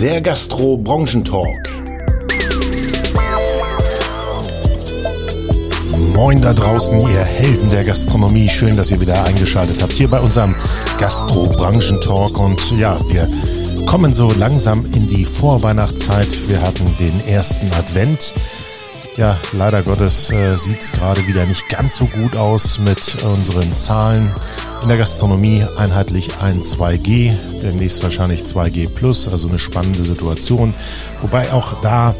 [0.00, 1.68] der Gastro-Branchentalk.
[6.14, 8.48] Moin da draußen, ihr Helden der Gastronomie.
[8.48, 10.56] Schön, dass ihr wieder eingeschaltet habt hier bei unserem
[10.98, 12.38] Gastro-Branchentalk.
[12.38, 13.28] Und ja, wir
[13.84, 16.48] kommen so langsam in die Vorweihnachtszeit.
[16.48, 18.32] Wir hatten den ersten Advent.
[19.20, 23.76] Ja, leider Gottes äh, sieht es gerade wieder nicht ganz so gut aus mit unseren
[23.76, 24.30] Zahlen.
[24.80, 30.72] In der Gastronomie einheitlich ein 2G, demnächst wahrscheinlich 2G plus, also eine spannende Situation.
[31.20, 32.14] Wobei auch da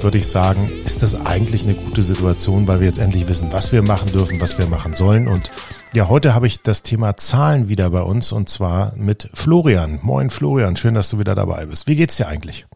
[0.00, 3.70] würde ich sagen, ist das eigentlich eine gute Situation, weil wir jetzt endlich wissen, was
[3.70, 5.28] wir machen dürfen, was wir machen sollen.
[5.28, 5.50] Und
[5.92, 9.98] ja, heute habe ich das Thema Zahlen wieder bei uns und zwar mit Florian.
[10.00, 11.86] Moin Florian, schön, dass du wieder dabei bist.
[11.88, 12.66] Wie geht's dir eigentlich?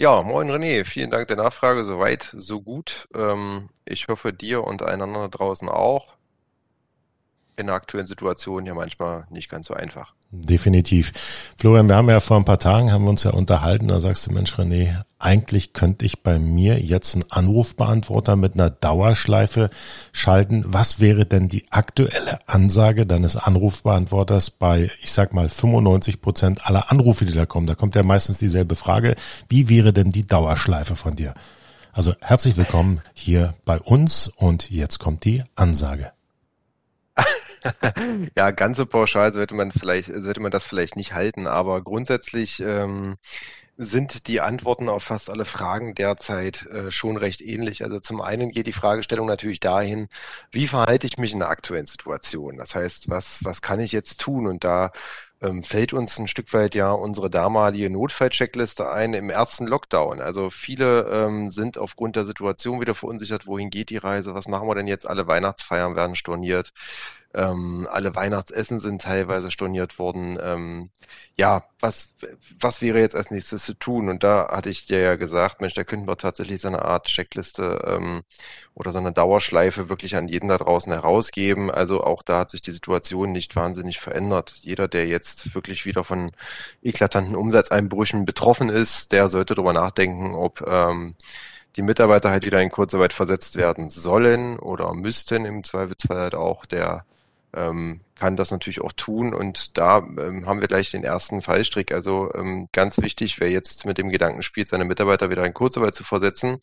[0.00, 1.84] Ja, moin René, vielen Dank der Nachfrage.
[1.84, 3.06] Soweit, so gut.
[3.14, 6.16] Ähm, ich hoffe, dir und einander draußen auch.
[7.60, 10.14] In der aktuellen Situation ja manchmal nicht ganz so einfach.
[10.30, 11.12] Definitiv.
[11.58, 14.26] Florian, wir haben ja vor ein paar Tagen haben wir uns ja unterhalten, da sagst
[14.26, 19.68] du, Mensch René, eigentlich könnte ich bei mir jetzt einen Anrufbeantworter mit einer Dauerschleife
[20.12, 20.64] schalten.
[20.66, 26.90] Was wäre denn die aktuelle Ansage deines Anrufbeantworters bei, ich sag mal, 95 Prozent aller
[26.90, 27.66] Anrufe, die da kommen?
[27.66, 29.16] Da kommt ja meistens dieselbe Frage.
[29.48, 31.34] Wie wäre denn die Dauerschleife von dir?
[31.92, 36.12] Also herzlich willkommen hier bei uns und jetzt kommt die Ansage.
[38.36, 42.60] ja, ganz so pauschal sollte man vielleicht, sollte man das vielleicht nicht halten, aber grundsätzlich
[42.60, 43.16] ähm,
[43.76, 47.82] sind die Antworten auf fast alle Fragen derzeit äh, schon recht ähnlich.
[47.82, 50.08] Also zum einen geht die Fragestellung natürlich dahin,
[50.50, 52.58] wie verhalte ich mich in der aktuellen Situation?
[52.58, 54.46] Das heißt, was, was kann ich jetzt tun?
[54.46, 54.92] Und da
[55.40, 60.20] ähm, fällt uns ein Stück weit ja unsere damalige Notfallcheckliste ein im ersten Lockdown.
[60.20, 64.68] Also viele ähm, sind aufgrund der Situation wieder verunsichert, wohin geht die Reise, was machen
[64.68, 65.08] wir denn jetzt?
[65.08, 66.72] Alle Weihnachtsfeiern werden storniert.
[67.32, 70.36] Ähm, alle Weihnachtsessen sind teilweise storniert worden.
[70.42, 70.90] Ähm,
[71.36, 72.14] ja, was,
[72.58, 74.08] was wäre jetzt als nächstes zu tun?
[74.08, 77.06] Und da hatte ich dir ja gesagt, Mensch, da könnten wir tatsächlich so eine Art
[77.06, 78.22] Checkliste ähm,
[78.74, 81.70] oder so eine Dauerschleife wirklich an jeden da draußen herausgeben.
[81.70, 84.54] Also auch da hat sich die Situation nicht wahnsinnig verändert.
[84.62, 86.32] Jeder, der jetzt wirklich wieder von
[86.82, 91.14] eklatanten Umsatzeinbrüchen betroffen ist, der sollte darüber nachdenken, ob ähm,
[91.76, 96.66] die Mitarbeiter halt wieder in Kurzarbeit versetzt werden sollen oder müssten im Zweifelsfall halt auch
[96.66, 97.04] der
[97.54, 99.34] ähm, kann das natürlich auch tun.
[99.34, 101.92] Und da ähm, haben wir gleich den ersten Fallstrick.
[101.92, 105.94] Also ähm, ganz wichtig, wer jetzt mit dem Gedanken spielt, seine Mitarbeiter wieder in Kurzarbeit
[105.94, 106.58] zu versetzen,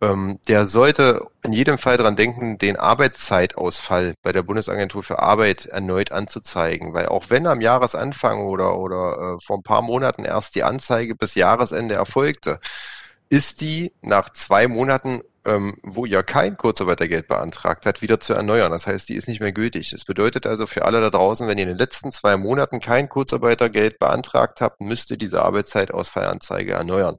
[0.00, 5.66] ähm, der sollte in jedem Fall daran denken, den Arbeitszeitausfall bei der Bundesagentur für Arbeit
[5.66, 6.94] erneut anzuzeigen.
[6.94, 11.16] Weil auch wenn am Jahresanfang oder, oder äh, vor ein paar Monaten erst die Anzeige
[11.16, 12.60] bis Jahresende erfolgte,
[13.28, 18.70] ist die nach zwei Monaten ähm, wo ihr kein Kurzarbeitergeld beantragt habt, wieder zu erneuern.
[18.70, 19.90] Das heißt, die ist nicht mehr gültig.
[19.90, 23.08] Das bedeutet also für alle da draußen, wenn ihr in den letzten zwei Monaten kein
[23.08, 27.18] Kurzarbeitergeld beantragt habt, müsst ihr diese Arbeitszeitausfallanzeige erneuern.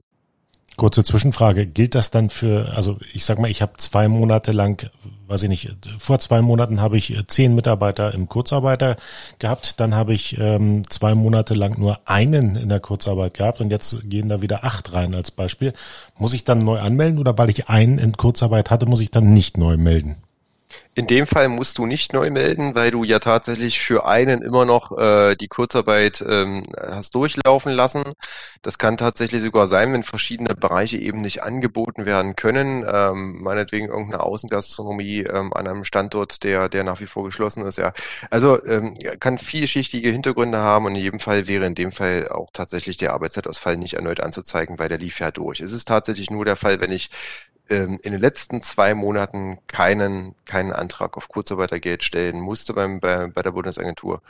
[0.76, 1.66] Kurze Zwischenfrage.
[1.66, 4.88] Gilt das dann für, also ich sag mal, ich habe zwei Monate lang,
[5.30, 8.96] weiß ich nicht, vor zwei Monaten habe ich zehn Mitarbeiter im Kurzarbeiter
[9.38, 13.70] gehabt, dann habe ich ähm, zwei Monate lang nur einen in der Kurzarbeit gehabt und
[13.70, 15.72] jetzt gehen da wieder acht rein als Beispiel.
[16.18, 19.32] Muss ich dann neu anmelden oder weil ich einen in Kurzarbeit hatte, muss ich dann
[19.32, 20.16] nicht neu melden?
[20.96, 24.64] In dem Fall musst du nicht neu melden, weil du ja tatsächlich für einen immer
[24.64, 28.02] noch äh, die Kurzarbeit ähm, hast durchlaufen lassen.
[28.62, 32.84] Das kann tatsächlich sogar sein, wenn verschiedene Bereiche eben nicht angeboten werden können.
[32.92, 37.78] Ähm, meinetwegen irgendeine Außengastronomie ähm, an einem Standort, der, der nach wie vor geschlossen ist.
[37.78, 37.92] Ja,
[38.28, 42.50] also ähm, kann vielschichtige Hintergründe haben und in jedem Fall wäre in dem Fall auch
[42.52, 45.60] tatsächlich der Arbeitszeitausfall nicht erneut anzuzeigen, weil der lief ja durch.
[45.60, 47.10] Es ist tatsächlich nur der Fall, wenn ich
[47.70, 53.28] ähm, in den letzten zwei Monaten keinen, keinen Antrag auf Kurzarbeitergeld stellen musste beim, bei,
[53.28, 54.20] bei der Bundesagentur,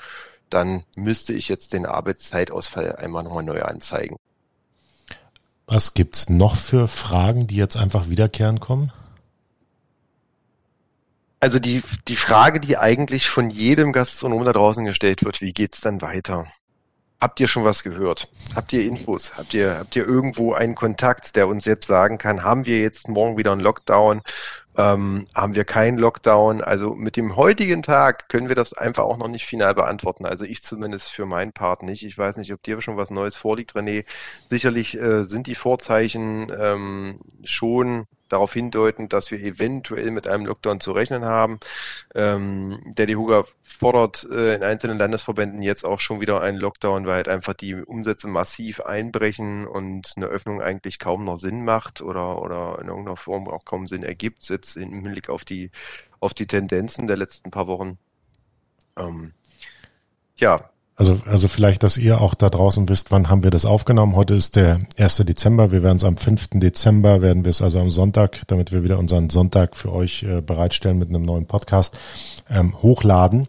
[0.51, 4.17] dann müsste ich jetzt den Arbeitszeitausfall einmal nochmal neu anzeigen.
[5.67, 8.93] Was gibt's noch für Fragen, die jetzt einfach wiederkehren kommen?
[11.39, 15.81] Also die, die Frage, die eigentlich von jedem Gastronom da draußen gestellt wird, wie geht's
[15.81, 16.47] dann weiter?
[17.21, 18.29] Habt ihr schon was gehört?
[18.55, 19.37] Habt ihr Infos?
[19.37, 23.09] Habt ihr, habt ihr irgendwo einen Kontakt, der uns jetzt sagen kann, haben wir jetzt
[23.09, 24.23] morgen wieder einen Lockdown?
[24.79, 26.63] Ähm, haben wir keinen Lockdown?
[26.63, 30.25] Also mit dem heutigen Tag können wir das einfach auch noch nicht final beantworten.
[30.25, 32.05] Also ich zumindest für meinen Part nicht.
[32.05, 34.07] Ich weiß nicht, ob dir schon was Neues vorliegt, René.
[34.49, 40.81] Sicherlich äh, sind die Vorzeichen ähm, schon darauf hindeuten, dass wir eventuell mit einem Lockdown
[40.81, 41.61] zu rechnen haben.
[42.15, 47.17] Ähm, Daddy Huger fordert äh, in einzelnen Landesverbänden jetzt auch schon wieder einen Lockdown, weil
[47.17, 52.41] halt einfach die Umsätze massiv einbrechen und eine Öffnung eigentlich kaum noch Sinn macht oder,
[52.41, 55.71] oder in irgendeiner Form auch kaum Sinn ergibt, jetzt im Hinblick auf die,
[56.21, 57.99] auf die Tendenzen der letzten paar Wochen.
[58.97, 59.33] Ähm,
[60.37, 64.17] ja, Also, also vielleicht, dass ihr auch da draußen wisst, wann haben wir das aufgenommen.
[64.17, 65.17] Heute ist der 1.
[65.17, 65.73] Dezember.
[65.73, 66.49] Wir werden es am 5.
[66.53, 70.43] Dezember, werden wir es also am Sonntag, damit wir wieder unseren Sonntag für euch äh,
[70.43, 71.99] bereitstellen mit einem neuen Podcast,
[72.51, 73.49] ähm, hochladen.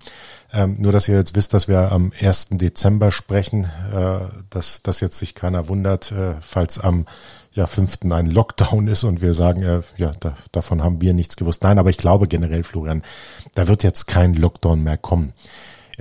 [0.53, 2.51] Ähm, nur, dass ihr jetzt wisst, dass wir am 1.
[2.51, 4.19] Dezember sprechen, äh,
[4.49, 7.03] dass, dass jetzt sich keiner wundert, äh, falls am
[7.51, 8.09] ja, 5.
[8.11, 11.63] ein Lockdown ist und wir sagen, äh, ja, da, davon haben wir nichts gewusst.
[11.63, 13.03] Nein, aber ich glaube generell, Florian,
[13.55, 15.33] da wird jetzt kein Lockdown mehr kommen.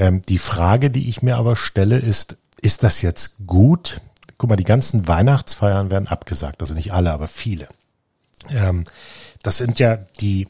[0.01, 4.01] Ähm, die Frage, die ich mir aber stelle, ist, ist das jetzt gut?
[4.39, 7.69] Guck mal, die ganzen Weihnachtsfeiern werden abgesagt, also nicht alle, aber viele.
[8.49, 8.85] Ähm,
[9.43, 10.49] das sind ja die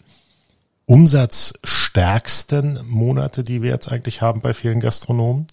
[0.87, 5.49] umsatzstärksten Monate, die wir jetzt eigentlich haben bei vielen Gastronomen.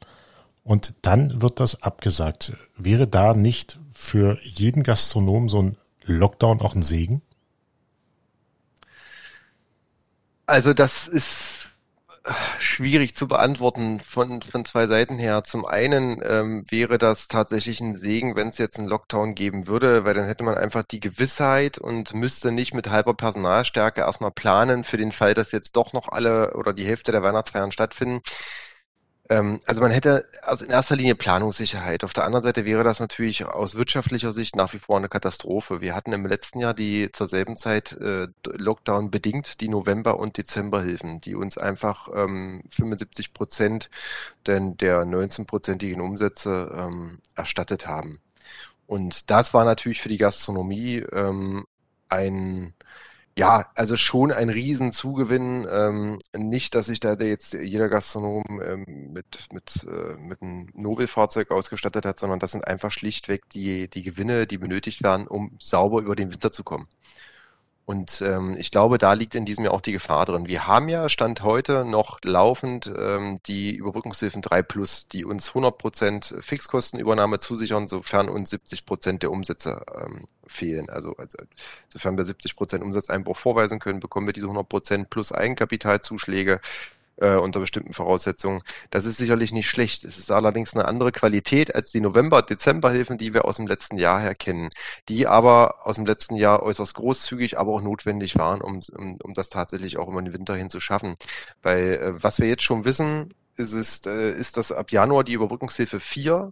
[0.64, 2.54] Und dann wird das abgesagt.
[2.78, 7.24] Wäre da nicht für jeden Gastronom so ein Lockdown auch ein Segen?
[10.46, 11.67] Also das ist
[12.60, 15.44] schwierig zu beantworten von, von zwei Seiten her.
[15.44, 20.06] Zum einen ähm, wäre das tatsächlich ein Segen, wenn es jetzt einen Lockdown geben würde,
[20.06, 24.84] weil dann hätte man einfach die Gewissheit und müsste nicht mit halber Personalstärke erstmal planen
[24.84, 28.22] für den Fall, dass jetzt doch noch alle oder die Hälfte der Weihnachtsfeiern stattfinden.
[29.30, 32.04] Ähm, also man hätte also in erster Linie Planungssicherheit.
[32.04, 35.82] Auf der anderen Seite wäre das natürlich aus wirtschaftlicher Sicht nach wie vor eine Katastrophe.
[35.82, 40.38] Wir hatten im letzten Jahr die zur selben Zeit äh, Lockdown bedingt die November- und
[40.38, 43.90] Dezemberhilfen, die uns einfach ähm, 75 Prozent
[44.46, 48.20] denn der 19-prozentigen Umsätze ähm, erstattet haben.
[48.86, 51.66] Und das war natürlich für die Gastronomie ähm,
[52.08, 52.74] ein
[53.38, 55.68] ja, also schon ein Riesenzugewinn.
[55.70, 61.52] Ähm, nicht, dass sich da jetzt jeder Gastronom ähm, mit, mit, äh, mit einem Nobelfahrzeug
[61.52, 66.02] ausgestattet hat, sondern das sind einfach schlichtweg die, die Gewinne, die benötigt werden, um sauber
[66.02, 66.88] über den Winter zu kommen.
[67.88, 70.46] Und ähm, ich glaube, da liegt in diesem Jahr auch die Gefahr drin.
[70.46, 75.78] Wir haben ja Stand heute noch laufend ähm, die Überbrückungshilfen 3 Plus, die uns 100
[75.78, 80.90] Prozent Fixkostenübernahme zusichern, sofern uns 70 Prozent der Umsätze ähm, fehlen.
[80.90, 81.38] Also, also
[81.88, 86.60] sofern wir 70 Prozent Umsatzeinbruch vorweisen können, bekommen wir diese 100 Prozent plus Eigenkapitalzuschläge
[87.18, 88.62] äh, unter bestimmten Voraussetzungen.
[88.90, 90.04] Das ist sicherlich nicht schlecht.
[90.06, 94.20] Es ist allerdings eine andere Qualität als die November-Dezember-Hilfen, die wir aus dem letzten Jahr
[94.20, 94.70] her kennen,
[95.10, 99.34] die aber aus dem letzten Jahr äußerst großzügig, aber auch notwendig waren, um, um, um
[99.34, 101.16] das tatsächlich auch über den Winter hin zu schaffen.
[101.62, 105.34] Weil äh, was wir jetzt schon wissen, ist, ist, äh, ist, dass ab Januar die
[105.34, 106.52] Überbrückungshilfe 4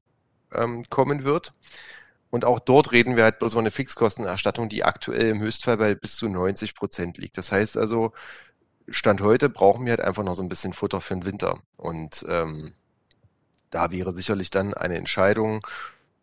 [0.54, 1.54] ähm, kommen wird.
[2.32, 5.96] Und auch dort reden wir halt bloß über eine Fixkostenerstattung, die aktuell im Höchstfall bei
[5.96, 7.38] bis zu 90 Prozent liegt.
[7.38, 8.12] Das heißt also,
[8.88, 11.60] Stand heute brauchen wir halt einfach noch so ein bisschen Futter für den Winter.
[11.78, 12.74] Und ähm,
[13.72, 15.66] da wäre sicherlich dann eine Entscheidung,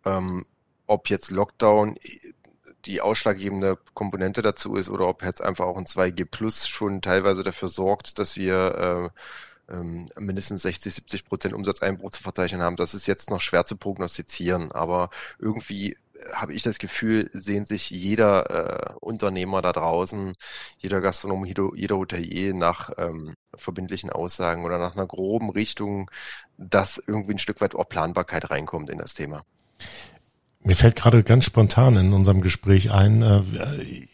[0.04, 0.46] ähm,
[0.86, 1.96] ob jetzt Lockdown
[2.84, 7.44] die ausschlaggebende Komponente dazu ist oder ob jetzt einfach auch ein 2G Plus schon teilweise
[7.44, 9.12] dafür sorgt, dass wir
[9.68, 12.76] äh, ähm, mindestens 60, 70 Prozent Umsatzeinbruch zu verzeichnen haben.
[12.76, 15.96] Das ist jetzt noch schwer zu prognostizieren, aber irgendwie
[16.32, 20.34] habe ich das Gefühl, sehen sich jeder äh, Unternehmer da draußen,
[20.78, 26.10] jeder Gastronom, jeder, jeder Hotelier nach ähm, verbindlichen Aussagen oder nach einer groben Richtung,
[26.56, 29.42] dass irgendwie ein Stück weit auch Planbarkeit reinkommt in das Thema.
[30.64, 33.42] Mir fällt gerade ganz spontan in unserem Gespräch ein, äh,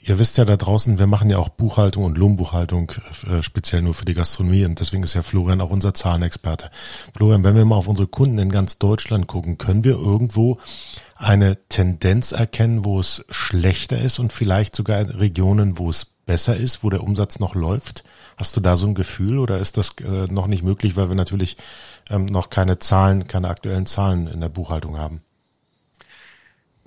[0.00, 2.90] ihr wisst ja da draußen, wir machen ja auch Buchhaltung und Lohnbuchhaltung
[3.30, 6.70] äh, speziell nur für die Gastronomie und deswegen ist ja Florian auch unser Zahlenexperte.
[7.14, 10.58] Florian, wenn wir mal auf unsere Kunden in ganz Deutschland gucken, können wir irgendwo
[11.18, 16.56] eine Tendenz erkennen, wo es schlechter ist und vielleicht sogar in Regionen, wo es besser
[16.56, 18.04] ist, wo der Umsatz noch läuft?
[18.36, 21.16] Hast du da so ein Gefühl oder ist das äh, noch nicht möglich, weil wir
[21.16, 21.56] natürlich
[22.08, 25.22] ähm, noch keine Zahlen, keine aktuellen Zahlen in der Buchhaltung haben?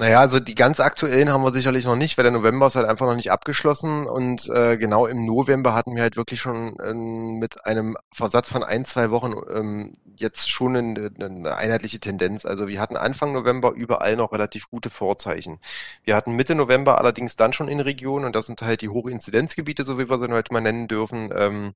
[0.01, 2.88] Naja, also die ganz aktuellen haben wir sicherlich noch nicht, weil der November ist halt
[2.88, 6.91] einfach noch nicht abgeschlossen und äh, genau im November hatten wir halt wirklich schon äh,
[6.91, 12.46] mit einem Versatz von ein, zwei Wochen ähm, jetzt schon eine, eine einheitliche Tendenz.
[12.46, 15.60] Also wir hatten Anfang November überall noch relativ gute Vorzeichen.
[16.03, 19.84] Wir hatten Mitte November allerdings dann schon in Regionen und das sind halt die Hochinzidenzgebiete,
[19.84, 21.75] so wie wir sie heute mal nennen dürfen, ähm,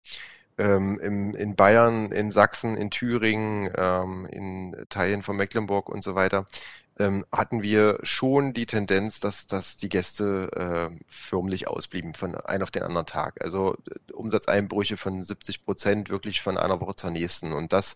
[0.57, 6.15] ähm, im, in Bayern, in Sachsen, in Thüringen, ähm, in Teilen von Mecklenburg und so
[6.15, 6.47] weiter,
[6.97, 12.63] ähm, hatten wir schon die Tendenz, dass, dass die Gäste äh, förmlich ausblieben von einem
[12.63, 13.41] auf den anderen Tag.
[13.43, 17.51] Also äh, Umsatzeinbrüche von 70 Prozent wirklich von einer Woche zur nächsten.
[17.51, 17.95] Und das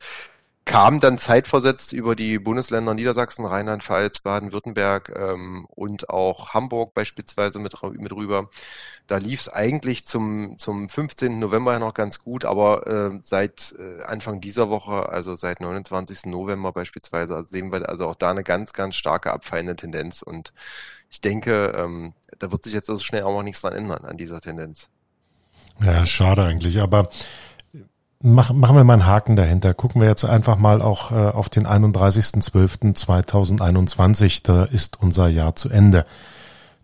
[0.70, 7.74] kam dann zeitversetzt über die Bundesländer Niedersachsen, Rheinland-Pfalz, Baden-Württemberg ähm, und auch Hamburg beispielsweise mit,
[7.94, 8.52] mit rüber.
[9.08, 11.40] Da lief es eigentlich zum, zum 15.
[11.40, 16.26] November noch ganz gut, aber äh, seit Anfang dieser Woche, also seit 29.
[16.26, 20.22] November beispielsweise, sehen wir also auch da eine ganz, ganz starke abfallende Tendenz.
[20.22, 20.54] Und
[21.10, 24.18] ich denke, ähm, da wird sich jetzt so schnell auch noch nichts dran ändern an
[24.18, 24.88] dieser Tendenz.
[25.82, 27.10] Ja, schade eigentlich, aber
[28.22, 29.74] Mach, machen wir mal einen Haken dahinter.
[29.74, 34.42] Gucken wir jetzt einfach mal auch äh, auf den 31.12.2021.
[34.44, 36.06] Da ist unser Jahr zu Ende.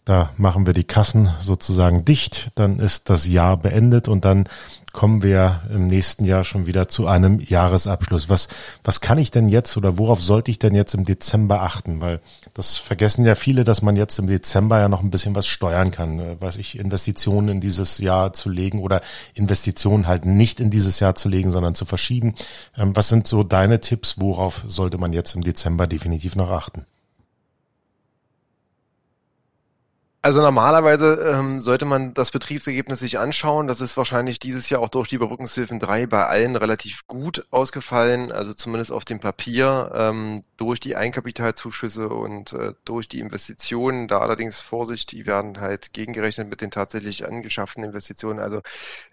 [0.06, 4.48] Da machen wir die Kassen sozusagen dicht, dann ist das Jahr beendet und dann
[4.94, 8.30] kommen wir im nächsten Jahr schon wieder zu einem Jahresabschluss.
[8.30, 8.48] Was,
[8.84, 12.02] was kann ich denn jetzt oder worauf sollte ich denn jetzt im Dezember achten?
[12.02, 12.22] Weil
[12.54, 15.90] das vergessen ja viele, dass man jetzt im Dezember ja noch ein bisschen was steuern
[15.90, 19.02] kann, äh, was ich Investitionen in dieses Jahr zu legen oder
[19.34, 22.36] Investitionen halt nicht in dieses Jahr zu legen, sondern zu verschieben.
[22.78, 24.20] Ähm, was sind so deine Tipps?
[24.20, 26.86] Worauf sollte man jetzt im Dezember definitiv noch achten?
[30.26, 33.68] Also normalerweise ähm, sollte man das Betriebsergebnis sich anschauen.
[33.68, 38.32] Das ist wahrscheinlich dieses Jahr auch durch die Überbrückungshilfen 3 bei allen relativ gut ausgefallen,
[38.32, 44.08] also zumindest auf dem Papier, ähm, durch die Eigenkapitalzuschüsse und äh, durch die Investitionen.
[44.08, 48.40] Da allerdings Vorsicht, die werden halt gegengerechnet mit den tatsächlich angeschafften Investitionen.
[48.40, 48.62] Also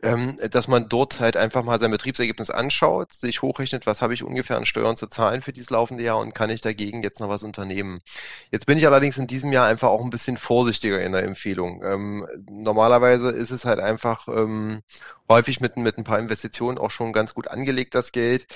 [0.02, 4.24] ähm, dass man dort halt einfach mal sein Betriebsergebnis anschaut, sich hochrechnet, was habe ich
[4.24, 7.28] ungefähr an Steuern zu zahlen für dieses laufende Jahr und kann ich dagegen jetzt noch
[7.28, 8.00] was unternehmen.
[8.50, 11.82] Jetzt bin ich allerdings in diesem Jahr einfach auch ein bisschen vorsichtiger in der Empfehlung.
[11.84, 14.82] Ähm, normalerweise ist es halt einfach ähm,
[15.28, 18.46] häufig mit, mit ein paar Investitionen auch schon ganz gut angelegt, das Geld.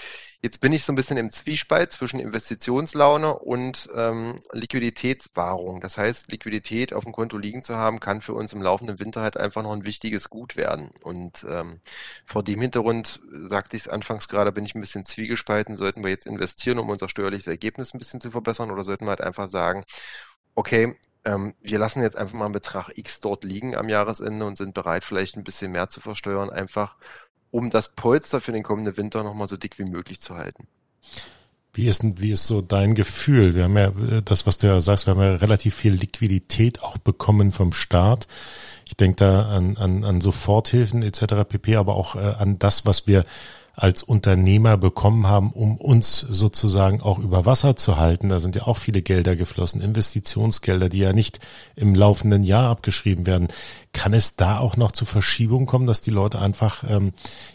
[0.43, 5.81] Jetzt bin ich so ein bisschen im Zwiespalt zwischen Investitionslaune und ähm, Liquiditätswahrung.
[5.81, 9.23] Das heißt, Liquidität auf dem Konto liegen zu haben, kann für uns im laufenden Winter
[9.23, 10.91] halt einfach noch ein wichtiges Gut werden.
[11.03, 11.81] Und ähm,
[12.27, 15.75] vor dem Hintergrund, sagte ich es anfangs gerade, bin ich ein bisschen zwiegespalten.
[15.75, 19.11] Sollten wir jetzt investieren, um unser steuerliches Ergebnis ein bisschen zu verbessern oder sollten wir
[19.11, 19.85] halt einfach sagen,
[20.55, 20.97] okay,
[21.27, 24.75] ähm, wir lassen jetzt einfach mal einen Betrag X dort liegen am Jahresende und sind
[24.75, 26.95] bereit, vielleicht ein bisschen mehr zu versteuern, einfach
[27.51, 30.69] um das Polster für den kommenden Winter nochmal so dick wie möglich zu halten.
[31.75, 33.55] Wie ist, wie ist so dein Gefühl?
[33.55, 36.83] Wir haben ja äh, das, was du ja sagst, wir haben ja relativ viel Liquidität
[36.83, 38.29] auch bekommen vom Staat.
[38.87, 41.45] Ich denke da an, an, an Soforthilfen etc.
[41.47, 43.25] pp, aber auch äh, an das, was wir
[43.77, 48.31] als Unternehmer bekommen haben, um uns sozusagen auch über Wasser zu halten.
[48.31, 51.41] Da sind ja auch viele Gelder geflossen, Investitionsgelder, die ja nicht
[51.77, 53.49] im laufenden Jahr abgeschrieben werden.
[53.93, 57.13] Kann es da auch noch zu Verschiebungen kommen, dass die Leute einfach ähm,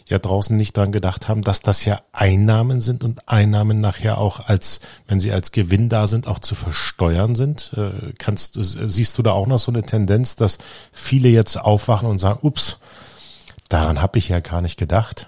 [0.08, 4.38] ja draußen nicht dran gedacht haben, dass das ja Einnahmen sind und Einnahmen nachher auch
[4.38, 7.72] als, wenn sie als Gewinn da sind, auch zu versteuern sind?
[7.76, 10.58] Äh, kannst, siehst du da auch noch so eine Tendenz, dass
[10.92, 12.78] viele jetzt aufwachen und sagen, ups,
[13.68, 15.26] daran habe ich ja gar nicht gedacht?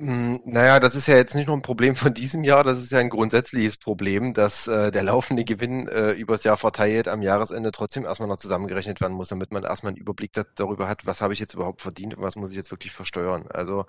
[0.00, 2.90] Hm, naja, das ist ja jetzt nicht nur ein Problem von diesem Jahr, das ist
[2.90, 7.70] ja ein grundsätzliches Problem, dass äh, der laufende Gewinn äh, übers Jahr verteilt am Jahresende
[7.70, 11.20] trotzdem erstmal noch zusammengerechnet werden muss, damit man erstmal einen Überblick da, darüber hat, was
[11.20, 13.46] habe ich jetzt überhaupt verdient und was muss ich jetzt wirklich versteuern.
[13.52, 13.86] Also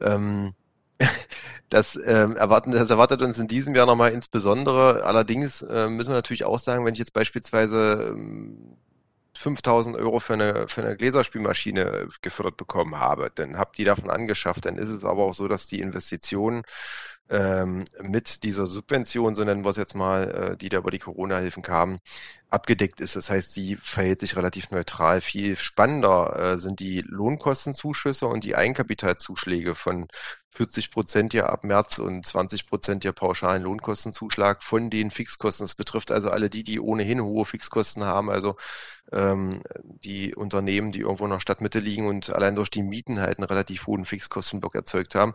[0.00, 0.54] ähm,
[1.70, 5.04] das, ähm, erwarten, das erwartet uns in diesem Jahr nochmal insbesondere.
[5.04, 8.76] Allerdings äh, müssen wir natürlich auch sagen, wenn ich jetzt beispielsweise ähm,
[9.36, 14.66] 5000 Euro für eine, für eine Gläserspielmaschine gefördert bekommen habe, dann habt die davon angeschafft.
[14.66, 16.62] Dann ist es aber auch so, dass die Investitionen
[17.28, 20.98] ähm, mit dieser Subvention, so nennen wir es jetzt mal, äh, die da über die
[20.98, 21.98] Corona-Hilfen kamen,
[22.48, 23.16] abgedeckt ist.
[23.16, 25.20] Das heißt, sie verhält sich relativ neutral.
[25.20, 30.08] Viel spannender äh, sind die Lohnkostenzuschüsse und die Eigenkapitalzuschläge von
[30.56, 35.64] 40 Prozent ja ab März und 20 Prozent ja pauschalen Lohnkostenzuschlag von den Fixkosten.
[35.64, 38.56] Das betrifft also alle die, die ohnehin hohe Fixkosten haben, also
[39.12, 43.38] ähm, die Unternehmen, die irgendwo in der Stadtmitte liegen und allein durch die Mieten halt
[43.38, 45.34] einen relativ hohen Fixkostenblock erzeugt haben.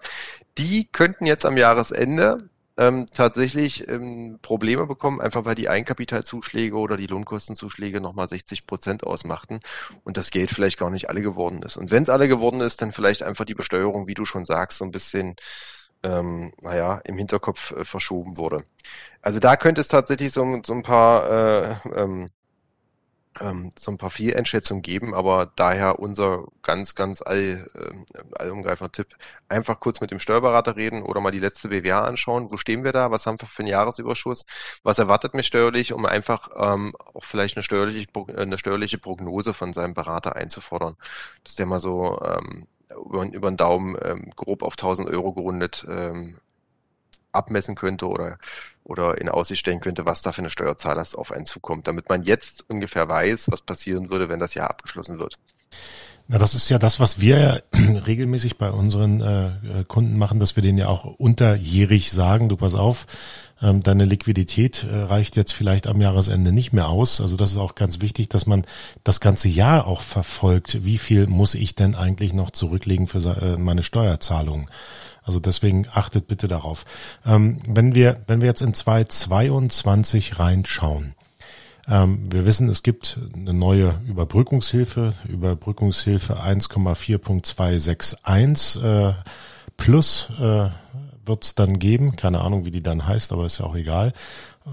[0.57, 2.49] Die könnten jetzt am Jahresende
[2.81, 9.03] ähm, tatsächlich ähm, Probleme bekommen, einfach weil die Eigenkapitalzuschläge oder die Lohnkostenzuschläge nochmal 60 Prozent
[9.03, 9.59] ausmachten
[10.03, 11.77] und das Geld vielleicht gar nicht alle geworden ist.
[11.77, 14.79] Und wenn es alle geworden ist, dann vielleicht einfach die Besteuerung, wie du schon sagst,
[14.79, 15.35] so ein bisschen
[16.01, 18.63] ähm, naja, im Hinterkopf äh, verschoben wurde.
[19.21, 22.31] Also da könnte es tatsächlich so, so ein paar äh, ähm,
[23.39, 29.07] ähm, so ein paar Fehleinschätzungen geben, aber daher unser ganz, ganz all, äh, allumgreifender Tipp,
[29.47, 32.51] einfach kurz mit dem Steuerberater reden oder mal die letzte BWA anschauen.
[32.51, 33.11] Wo stehen wir da?
[33.11, 34.45] Was haben wir für einen Jahresüberschuss?
[34.83, 39.73] Was erwartet mich steuerlich, um einfach ähm, auch vielleicht eine steuerliche, eine steuerliche Prognose von
[39.73, 40.97] seinem Berater einzufordern,
[41.43, 45.85] dass der mal so ähm, über, über den Daumen ähm, grob auf 1000 Euro gerundet
[45.87, 46.37] ähm,
[47.31, 48.37] abmessen könnte oder,
[48.83, 52.23] oder in Aussicht stellen könnte, was da für eine Steuerzahlast auf einen zukommt, damit man
[52.23, 55.37] jetzt ungefähr weiß, was passieren würde, wenn das Jahr abgeschlossen wird.
[56.27, 57.63] Na, das ist ja das, was wir
[58.07, 62.75] regelmäßig bei unseren äh, Kunden machen, dass wir denen ja auch unterjährig sagen, du pass
[62.75, 63.05] auf,
[63.61, 67.21] ähm, deine Liquidität äh, reicht jetzt vielleicht am Jahresende nicht mehr aus.
[67.21, 68.65] Also das ist auch ganz wichtig, dass man
[69.03, 70.85] das ganze Jahr auch verfolgt.
[70.85, 74.67] Wie viel muss ich denn eigentlich noch zurücklegen für äh, meine Steuerzahlungen?
[75.23, 76.85] Also deswegen achtet bitte darauf.
[77.25, 81.15] Ähm, wenn wir, wenn wir jetzt in 2022 reinschauen,
[81.87, 89.13] Ähm, wir wissen, es gibt eine neue Überbrückungshilfe, Überbrückungshilfe 1,4.261 äh,
[89.77, 90.69] plus äh,
[91.25, 92.15] wird es dann geben.
[92.15, 94.13] Keine Ahnung, wie die dann heißt, aber ist ja auch egal.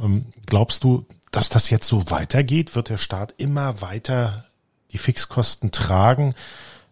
[0.03, 2.77] Ähm, glaubst du, dass das jetzt so weitergeht?
[2.77, 4.45] Wird der Staat immer weiter
[4.93, 6.35] die Fixkosten tragen?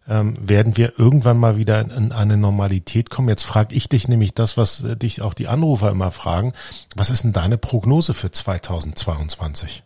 [0.08, 3.28] Ähm, werden wir irgendwann mal wieder in eine Normalität kommen?
[3.28, 6.52] Jetzt frage ich dich nämlich das, was äh, dich auch die Anrufer immer fragen.
[6.94, 9.82] Was ist denn deine Prognose für 2022?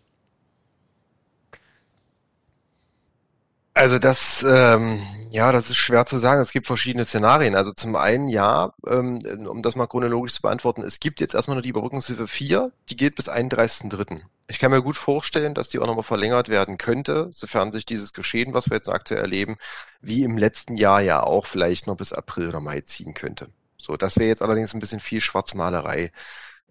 [3.73, 5.01] Also das, ähm,
[5.31, 6.41] ja, das ist schwer zu sagen.
[6.41, 7.55] Es gibt verschiedene Szenarien.
[7.55, 11.55] Also zum einen ja, ähm, um das mal chronologisch zu beantworten, es gibt jetzt erstmal
[11.55, 14.23] nur die Überbrückungshilfe 4, die geht bis 31.3.
[14.49, 18.13] Ich kann mir gut vorstellen, dass die auch nochmal verlängert werden könnte, sofern sich dieses
[18.13, 19.57] Geschehen, was wir jetzt aktuell erleben,
[20.01, 23.51] wie im letzten Jahr ja auch vielleicht noch bis April oder Mai ziehen könnte.
[23.79, 26.11] So, das wäre jetzt allerdings ein bisschen viel Schwarzmalerei.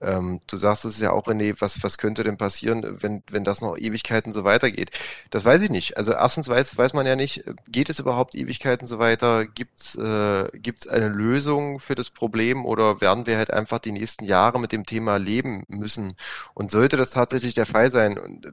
[0.01, 3.62] Ähm, du sagst es ja auch, René, was, was könnte denn passieren, wenn, wenn das
[3.62, 4.91] noch Ewigkeiten so weitergeht?
[5.29, 5.98] Das weiß ich nicht.
[5.98, 9.46] Also erstens weiß, weiß man ja nicht, geht es überhaupt Ewigkeiten so weiter?
[9.46, 14.25] Gibt's äh, gibt's eine Lösung für das Problem oder werden wir halt einfach die nächsten
[14.25, 16.15] Jahre mit dem Thema leben müssen?
[16.53, 18.51] Und sollte das tatsächlich der Fall sein, äh,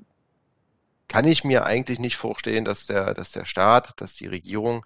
[1.09, 4.85] kann ich mir eigentlich nicht vorstellen, dass der, dass der Staat, dass die Regierung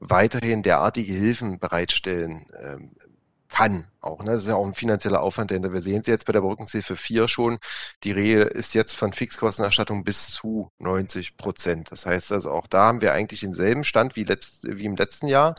[0.00, 2.46] weiterhin derartige Hilfen bereitstellen.
[2.60, 2.90] Ähm,
[3.48, 4.22] kann auch.
[4.22, 4.32] Ne?
[4.32, 5.72] Das ist ja auch ein finanzieller Aufwand dahinter.
[5.72, 7.58] Wir sehen es jetzt bei der Brückenhilfe 4 schon.
[8.02, 11.92] Die Rehe ist jetzt von Fixkostenerstattung bis zu 90 Prozent.
[11.92, 15.28] Das heißt also auch da haben wir eigentlich denselben Stand wie, letzt, wie im letzten
[15.28, 15.54] Jahr,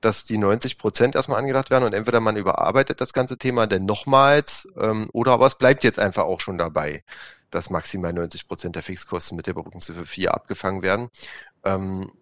[0.00, 3.84] dass die 90 Prozent erstmal angedacht werden und entweder man überarbeitet das ganze Thema denn
[3.84, 7.02] nochmals ähm, oder aber es bleibt jetzt einfach auch schon dabei
[7.50, 11.08] dass maximal 90 Prozent der Fixkosten mit der Brückenhilfe 4 abgefangen werden.
[11.64, 12.12] Ähm,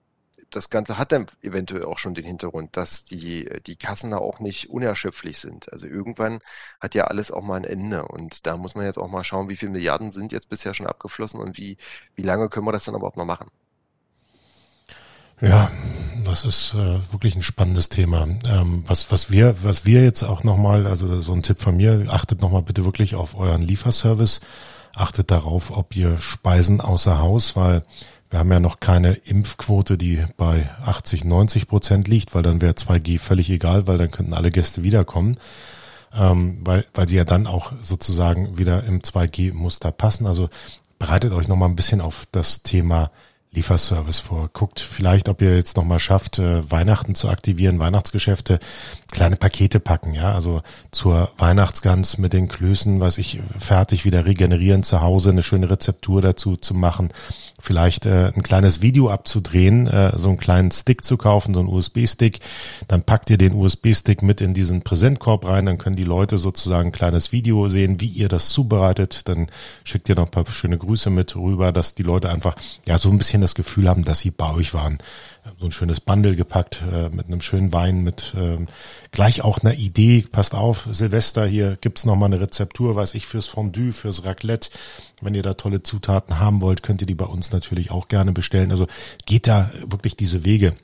[0.50, 4.40] das Ganze hat dann eventuell auch schon den Hintergrund, dass die, die Kassen da auch
[4.40, 5.73] nicht unerschöpflich sind.
[5.73, 6.40] Also irgendwann
[6.81, 8.07] hat ja alles auch mal ein Ende.
[8.07, 10.87] Und da muss man jetzt auch mal schauen, wie viele Milliarden sind jetzt bisher schon
[10.87, 11.76] abgeflossen und wie,
[12.14, 13.50] wie lange können wir das dann aber auch noch machen.
[15.40, 15.71] Ja,
[16.25, 18.26] das ist äh, wirklich ein spannendes Thema.
[18.47, 22.07] Ähm, was, was wir, was wir jetzt auch nochmal, also so ein Tipp von mir,
[22.09, 24.40] achtet nochmal bitte wirklich auf euren Lieferservice.
[24.94, 27.85] Achtet darauf, ob ihr Speisen außer Haus, weil
[28.31, 32.75] wir haben ja noch keine Impfquote, die bei 80, 90 Prozent liegt, weil dann wäre
[32.75, 35.38] 2G völlig egal, weil dann könnten alle Gäste wiederkommen,
[36.12, 40.27] ähm, weil, weil sie ja dann auch sozusagen wieder im 2G-Muster passen.
[40.27, 40.51] Also
[40.99, 43.11] bereitet euch nochmal ein bisschen auf das Thema
[43.52, 44.50] Lieferservice vor.
[44.52, 48.58] Guckt vielleicht, ob ihr jetzt nochmal schafft, äh, Weihnachten zu aktivieren, Weihnachtsgeschäfte,
[49.11, 54.82] kleine Pakete packen, ja, also zur Weihnachtsgans mit den Klößen, weiß ich, fertig wieder regenerieren
[54.82, 57.08] zu Hause, eine schöne Rezeptur dazu zu machen,
[57.58, 61.70] vielleicht äh, ein kleines Video abzudrehen, äh, so einen kleinen Stick zu kaufen, so einen
[61.70, 62.40] USB-Stick,
[62.87, 66.90] dann packt ihr den USB-Stick mit in diesen Präsentkorb rein, dann können die Leute sozusagen
[66.90, 69.46] ein kleines Video sehen, wie ihr das zubereitet, dann
[69.84, 73.11] schickt ihr noch ein paar schöne Grüße mit rüber, dass die Leute einfach, ja, so
[73.11, 74.98] ein bisschen das Gefühl haben, dass sie bei euch waren
[75.59, 78.66] so ein schönes Bundle gepackt äh, mit einem schönen Wein, mit ähm,
[79.12, 80.27] gleich auch einer Idee.
[80.31, 84.70] Passt auf, Silvester, hier gibt's noch mal eine Rezeptur, weiß ich, fürs Fondue, fürs Raclette.
[85.20, 88.33] Wenn ihr da tolle Zutaten haben wollt, könnt ihr die bei uns natürlich auch gerne
[88.33, 88.70] bestellen.
[88.70, 88.87] Also
[89.27, 90.74] geht da wirklich diese Wege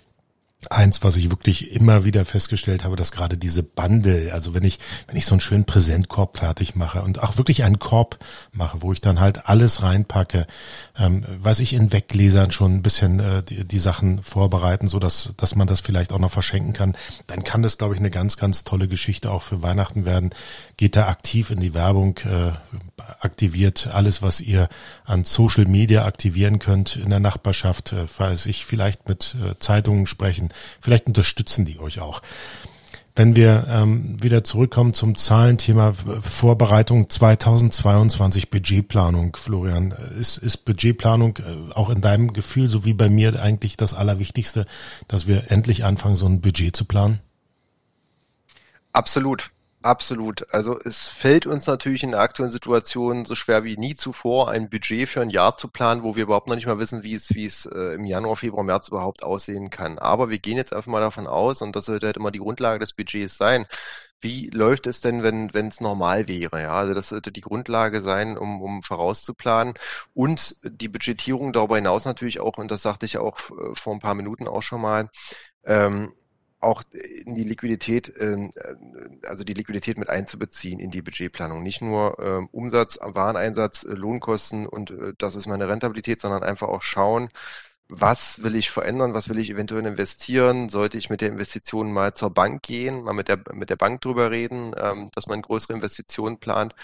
[0.70, 4.78] eins, was ich wirklich immer wieder festgestellt habe, dass gerade diese Bundle, also wenn ich,
[5.06, 8.18] wenn ich so einen schönen Präsentkorb fertig mache und auch wirklich einen Korb
[8.52, 10.46] mache, wo ich dann halt alles reinpacke,
[10.98, 15.32] ähm, weiß ich in Weggläsern schon ein bisschen äh, die, die Sachen vorbereiten, so dass,
[15.36, 16.96] dass man das vielleicht auch noch verschenken kann,
[17.26, 20.30] dann kann das, glaube ich, eine ganz, ganz tolle Geschichte auch für Weihnachten werden.
[20.76, 22.52] Geht da aktiv in die Werbung, äh,
[23.20, 24.68] aktiviert alles, was ihr
[25.04, 30.06] an Social Media aktivieren könnt in der Nachbarschaft, äh, weiß ich, vielleicht mit äh, Zeitungen
[30.06, 30.50] sprechen,
[30.80, 32.22] vielleicht unterstützen die euch auch.
[33.16, 41.72] Wenn wir ähm, wieder zurückkommen zum Zahlenthema Vorbereitung 2022 Budgetplanung, Florian, ist, ist Budgetplanung äh,
[41.74, 44.66] auch in deinem Gefühl, so wie bei mir, eigentlich das Allerwichtigste,
[45.06, 47.20] dass wir endlich anfangen, so ein Budget zu planen?
[48.92, 49.52] Absolut.
[49.84, 50.46] Absolut.
[50.50, 54.70] Also es fällt uns natürlich in der aktuellen Situation so schwer wie nie zuvor, ein
[54.70, 57.34] Budget für ein Jahr zu planen, wo wir überhaupt noch nicht mal wissen, wie es,
[57.34, 59.98] wie es äh, im Januar, Februar, März überhaupt aussehen kann.
[59.98, 62.78] Aber wir gehen jetzt einfach mal davon aus, und das sollte halt immer die Grundlage
[62.78, 63.66] des Budgets sein,
[64.22, 66.62] wie läuft es denn, wenn wenn es normal wäre?
[66.62, 69.74] Ja, also das sollte die Grundlage sein, um, um vorauszuplanen
[70.14, 74.00] und die Budgetierung darüber hinaus natürlich auch, und das sagte ich auch äh, vor ein
[74.00, 75.10] paar Minuten auch schon mal,
[75.64, 76.14] ähm,
[76.64, 81.62] auch in die Liquidität, ähm, äh, also die Liquidität mit einzubeziehen in die Budgetplanung.
[81.62, 86.68] Nicht nur ähm, Umsatz, Wareneinsatz, äh, Lohnkosten und äh, das ist meine Rentabilität, sondern einfach
[86.68, 87.28] auch schauen,
[87.88, 92.14] was will ich verändern, was will ich eventuell investieren, sollte ich mit der Investition mal
[92.14, 95.74] zur Bank gehen, mal mit der, mit der Bank drüber reden, ähm, dass man größere
[95.74, 96.74] Investitionen plant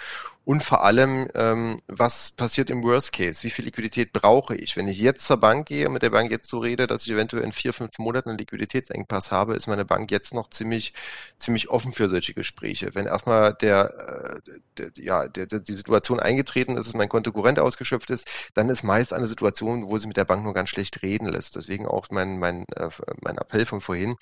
[0.51, 3.45] und vor allem, ähm, was passiert im Worst Case?
[3.45, 4.75] Wie viel Liquidität brauche ich?
[4.75, 7.45] Wenn ich jetzt zur Bank gehe, mit der Bank jetzt so rede, dass ich eventuell
[7.45, 10.95] in vier, fünf Monaten einen Liquiditätsengpass habe, ist meine Bank jetzt noch ziemlich,
[11.37, 12.95] ziemlich offen für solche Gespräche.
[12.95, 17.33] Wenn erstmal der, äh, der ja, der, der, die Situation eingetreten ist, dass mein Konto
[17.33, 20.71] Kurrent ausgeschöpft ist, dann ist meist eine Situation, wo sie mit der Bank nur ganz
[20.71, 21.57] schlecht reden lässt.
[21.57, 22.89] Deswegen auch mein, mein, äh,
[23.23, 24.17] mein Appell von vorhin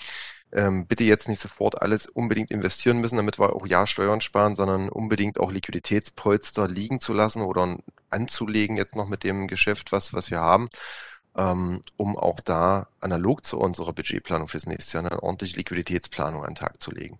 [0.52, 4.56] ähm, bitte jetzt nicht sofort alles unbedingt investieren müssen, damit wir auch ja Steuern sparen,
[4.56, 7.78] sondern unbedingt auch Liquiditätspolster liegen zu lassen oder
[8.10, 10.68] anzulegen jetzt noch mit dem Geschäft, was, was wir haben,
[11.36, 16.50] ähm, um auch da analog zu unserer Budgetplanung fürs nächste Jahr eine ordentliche Liquiditätsplanung an
[16.50, 17.18] den Tag zu legen.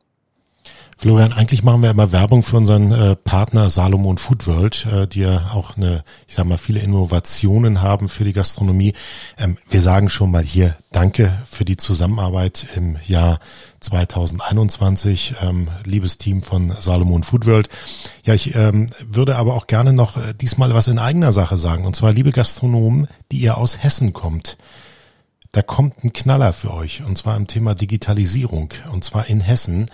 [1.00, 5.20] Florian, eigentlich machen wir immer Werbung für unseren äh, Partner Salomon Food World, äh, die
[5.20, 8.94] ja auch eine, ich sag mal, viele Innovationen haben für die Gastronomie.
[9.38, 13.38] Ähm, wir sagen schon mal hier Danke für die Zusammenarbeit im Jahr
[13.78, 17.68] 2021, ähm, liebes Team von Salomon Food World.
[18.24, 21.86] Ja, ich ähm, würde aber auch gerne noch äh, diesmal was in eigener Sache sagen.
[21.86, 24.56] Und zwar, liebe Gastronomen, die ihr aus Hessen kommt.
[25.52, 27.04] Da kommt ein Knaller für euch.
[27.04, 28.74] Und zwar im Thema Digitalisierung.
[28.90, 29.90] Und zwar in Hessen.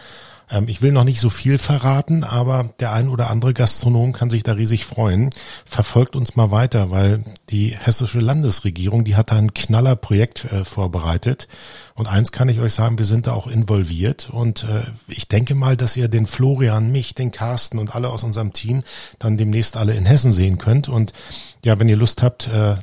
[0.50, 4.30] Ähm, ich will noch nicht so viel verraten, aber der ein oder andere Gastronom kann
[4.30, 5.30] sich da riesig freuen.
[5.64, 11.48] Verfolgt uns mal weiter, weil die hessische Landesregierung, die hat da ein Knallerprojekt äh, vorbereitet.
[11.94, 14.28] Und eins kann ich euch sagen, wir sind da auch involviert.
[14.30, 18.24] Und äh, ich denke mal, dass ihr den Florian, mich, den Carsten und alle aus
[18.24, 18.83] unserem Team
[19.18, 20.88] dann demnächst alle in Hessen sehen könnt.
[20.88, 21.12] Und
[21.64, 22.76] ja, wenn ihr Lust habt, äh,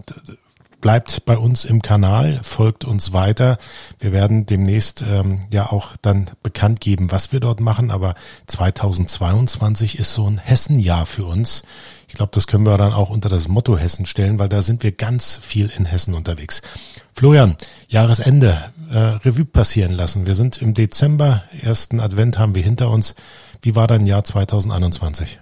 [0.81, 3.57] bleibt bei uns im Kanal, folgt uns weiter.
[3.99, 7.91] Wir werden demnächst ähm, ja auch dann bekannt geben, was wir dort machen.
[7.91, 8.15] Aber
[8.47, 11.63] 2022 ist so ein Hessenjahr für uns.
[12.07, 14.83] Ich glaube, das können wir dann auch unter das Motto Hessen stellen, weil da sind
[14.83, 16.61] wir ganz viel in Hessen unterwegs.
[17.13, 17.55] Florian,
[17.87, 18.57] Jahresende,
[18.91, 20.25] äh, Revue passieren lassen.
[20.25, 23.15] Wir sind im Dezember, ersten Advent haben wir hinter uns.
[23.61, 25.39] Wie war dein Jahr 2021?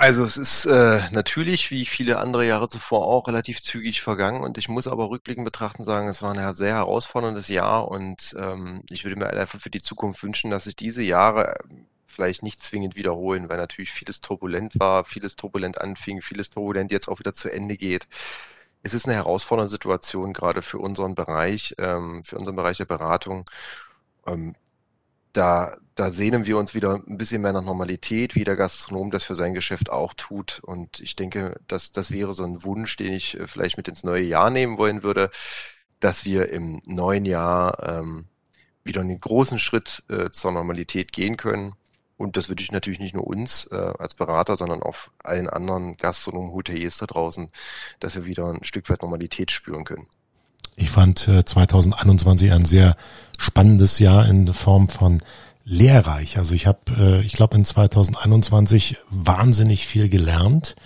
[0.00, 4.56] Also es ist äh, natürlich, wie viele andere Jahre zuvor auch, relativ zügig vergangen und
[4.56, 9.04] ich muss aber rückblickend betrachten sagen, es war ein sehr herausforderndes Jahr und ähm, ich
[9.04, 11.56] würde mir einfach für die Zukunft wünschen, dass sich diese Jahre
[12.06, 17.08] vielleicht nicht zwingend wiederholen, weil natürlich vieles turbulent war, vieles turbulent anfing, vieles turbulent jetzt
[17.08, 18.06] auch wieder zu Ende geht.
[18.84, 23.50] Es ist eine herausfordernde Situation gerade für unseren Bereich, ähm, für unseren Bereich der Beratung.
[24.26, 24.54] Ähm,
[25.38, 29.22] da, da sehnen wir uns wieder ein bisschen mehr nach Normalität, wie der Gastronom das
[29.22, 30.60] für sein Geschäft auch tut.
[30.64, 34.02] Und ich denke, dass das wäre so ein Wunsch, den ich äh, vielleicht mit ins
[34.02, 35.30] neue Jahr nehmen wollen würde,
[36.00, 38.26] dass wir im neuen Jahr ähm,
[38.82, 41.74] wieder einen großen Schritt äh, zur Normalität gehen können.
[42.16, 45.96] Und das wünsche ich natürlich nicht nur uns äh, als Berater, sondern auch allen anderen
[45.96, 47.48] Gastronomen, Hoteliers da draußen,
[48.00, 50.08] dass wir wieder ein Stück weit Normalität spüren können.
[50.80, 52.96] Ich fand 2021 äh, ein sehr
[53.36, 55.20] spannendes Jahr in Form von
[55.64, 56.38] lehrreich.
[56.38, 60.76] Also ich habe, äh, ich glaube, in 2021 wahnsinnig viel gelernt,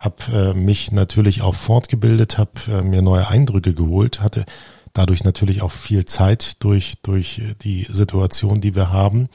[0.00, 4.46] habe äh, mich natürlich auch fortgebildet, habe mir neue Eindrücke geholt, hatte
[4.94, 9.28] dadurch natürlich auch viel Zeit durch durch die Situation, die wir haben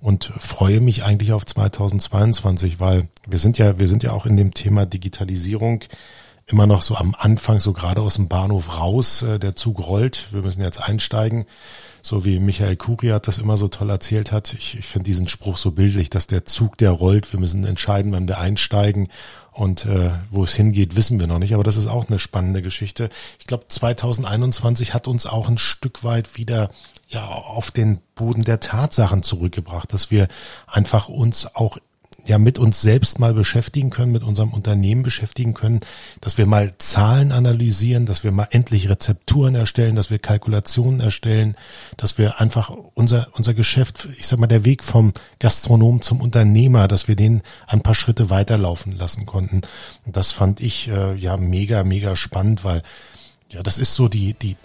[0.00, 4.36] und freue mich eigentlich auf 2022, weil wir sind ja wir sind ja auch in
[4.36, 5.84] dem Thema Digitalisierung
[6.50, 10.32] immer noch so am Anfang, so gerade aus dem Bahnhof raus, äh, der Zug rollt,
[10.32, 11.46] wir müssen jetzt einsteigen,
[12.02, 14.54] so wie Michael Kuriat das immer so toll erzählt hat.
[14.54, 18.12] Ich, ich finde diesen Spruch so bildlich, dass der Zug, der rollt, wir müssen entscheiden,
[18.12, 19.08] wann wir einsteigen
[19.52, 22.62] und äh, wo es hingeht, wissen wir noch nicht, aber das ist auch eine spannende
[22.62, 23.10] Geschichte.
[23.38, 26.70] Ich glaube, 2021 hat uns auch ein Stück weit wieder
[27.08, 30.28] ja auf den Boden der Tatsachen zurückgebracht, dass wir
[30.66, 31.78] einfach uns auch
[32.30, 35.80] ja mit uns selbst mal beschäftigen können, mit unserem Unternehmen beschäftigen können,
[36.20, 41.56] dass wir mal Zahlen analysieren, dass wir mal endlich Rezepturen erstellen, dass wir Kalkulationen erstellen,
[41.96, 46.86] dass wir einfach unser, unser Geschäft, ich sag mal, der Weg vom Gastronom zum Unternehmer,
[46.86, 49.62] dass wir den ein paar Schritte weiterlaufen lassen konnten.
[50.06, 52.82] Und das fand ich äh, ja mega, mega spannend, weil
[53.48, 54.56] ja, das ist so die, die,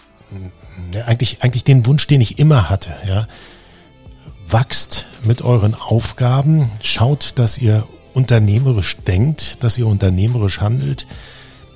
[0.94, 3.28] ja, eigentlich, eigentlich den Wunsch, den ich immer hatte, ja
[4.48, 11.08] wachst mit euren Aufgaben, schaut, dass ihr unternehmerisch denkt, dass ihr unternehmerisch handelt,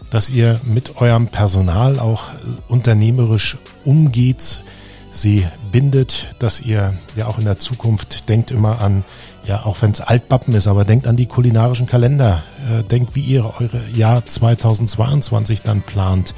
[0.09, 2.29] dass ihr mit eurem Personal auch
[2.67, 4.63] unternehmerisch umgeht,
[5.11, 9.03] sie bindet, dass ihr ja auch in der Zukunft denkt immer an,
[9.45, 13.21] ja, auch wenn es altbappen ist, aber denkt an die kulinarischen Kalender, äh, denkt, wie
[13.21, 16.35] ihr eure Jahr 2022 dann plant,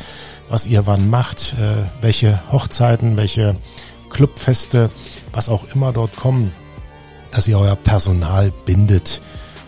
[0.50, 3.58] was ihr wann macht, äh, welche Hochzeiten, welche
[4.12, 4.90] Clubfeste,
[5.34, 6.54] was auch immer dort kommen,
[7.32, 9.22] dass ihr euer Personal bindet.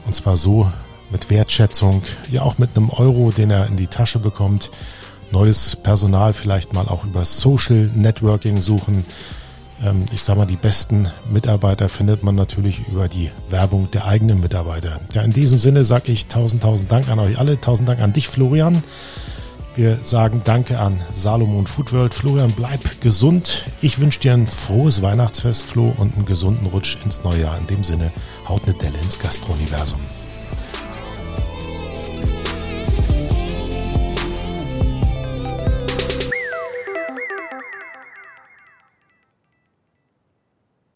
[0.06, 0.71] Und zwar so
[1.10, 4.71] mit Wertschätzung, ja auch mit einem Euro, den er in die Tasche bekommt.
[5.32, 9.06] Neues Personal vielleicht mal auch über Social Networking suchen.
[9.84, 14.39] Ähm, ich sage mal, die besten Mitarbeiter findet man natürlich über die Werbung der eigenen
[14.39, 14.99] Mitarbeiter.
[15.13, 17.60] Ja, in diesem Sinne sage ich tausend, tausend Dank an euch alle.
[17.60, 18.84] Tausend Dank an dich, Florian.
[19.76, 22.14] Wir sagen Danke an Salomon Foodworld.
[22.14, 23.66] Florian, bleib gesund.
[23.82, 27.58] Ich wünsche dir ein frohes Weihnachtsfest, Flo, und einen gesunden Rutsch ins neue Jahr.
[27.58, 28.12] In dem Sinne,
[28.48, 30.00] haut eine Delle ins Gastrouniversum.